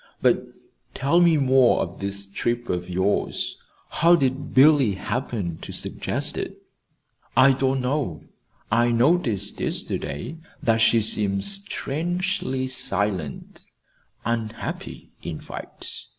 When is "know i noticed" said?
7.81-9.59